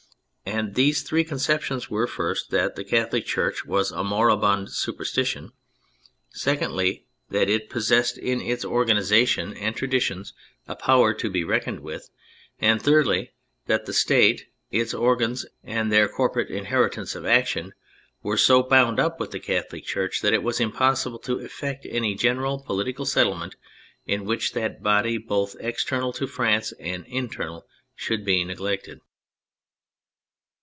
And 0.43 0.75
these 0.75 1.01
three 1.03 1.23
conceptions 1.23 1.89
were, 1.89 2.07
first, 2.07 2.49
that 2.51 2.75
the 2.75 2.83
Catholic 2.83 3.25
Church 3.25 3.63
was 3.65 3.89
a 3.89 4.03
mori 4.03 4.35
bund 4.35 4.69
superstition, 4.69 5.53
secondly, 6.31 7.05
that 7.29 7.49
it 7.49 7.69
possessed 7.69 8.15
k 8.15 8.21
236 8.21 8.61
THE 8.63 8.67
FRENCH 8.67 8.73
REVOLUTION 8.73 9.45
in 9.45 9.47
its 9.47 9.59
organisation 9.61 9.65
and 9.65 9.75
tradition 9.77 10.25
a 10.67 10.75
power 10.75 11.13
to 11.13 11.29
be 11.29 11.45
reckoned 11.45 11.79
with, 11.79 12.09
and 12.59 12.81
thirdly, 12.81 13.31
that 13.67 13.85
the 13.85 13.93
State, 13.93 14.49
its 14.71 14.93
organs, 14.93 15.45
and 15.63 15.89
their 15.89 16.09
corporate 16.09 16.49
inheritance 16.49 17.15
of 17.15 17.25
action, 17.25 17.73
were 18.21 18.35
so 18.37 18.61
bound 18.61 18.99
up 18.99 19.21
with 19.21 19.31
the 19.31 19.39
CathoHc 19.39 19.85
Church 19.85 20.19
that 20.19 20.33
it 20.33 20.43
was 20.43 20.59
impossible 20.59 21.19
to 21.19 21.39
effect 21.39 21.87
any 21.89 22.13
general 22.13 22.59
political 22.61 23.05
settlement 23.05 23.55
in 24.05 24.25
which 24.25 24.51
that 24.51 24.83
body 24.83 25.17
both 25.17 25.55
external 25.61 26.11
to 26.11 26.27
France 26.27 26.73
and 26.77 27.05
internal, 27.07 27.65
should 27.95 28.25
be 28.25 28.43
neglected. 28.43 28.99